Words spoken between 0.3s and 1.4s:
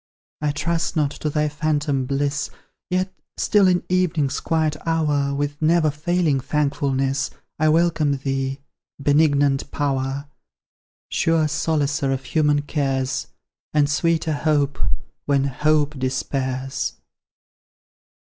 I trust not to